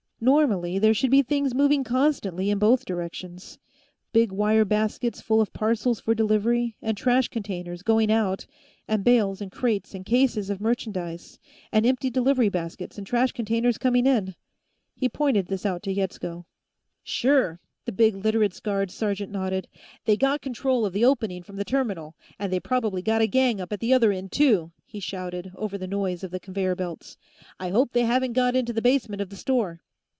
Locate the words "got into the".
28.33-28.83